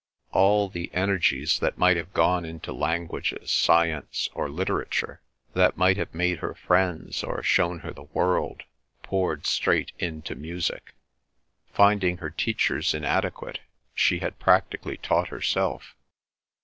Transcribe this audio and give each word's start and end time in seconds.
All 0.31 0.67
the 0.67 0.91
energies 0.95 1.59
that 1.59 1.77
might 1.77 1.95
have 1.95 2.11
gone 2.11 2.43
into 2.43 2.73
languages, 2.73 3.51
science, 3.51 4.29
or 4.33 4.49
literature, 4.49 5.21
that 5.53 5.77
might 5.77 5.95
have 5.97 6.11
made 6.15 6.39
her 6.39 6.55
friends, 6.55 7.23
or 7.23 7.43
shown 7.43 7.81
her 7.81 7.91
the 7.93 8.05
world, 8.05 8.63
poured 9.03 9.45
straight 9.45 9.91
into 9.99 10.33
music. 10.33 10.95
Finding 11.71 12.17
her 12.17 12.31
teachers 12.31 12.95
inadequate, 12.95 13.59
she 13.93 14.17
had 14.21 14.39
practically 14.39 14.97
taught 14.97 15.27
herself. 15.27 15.95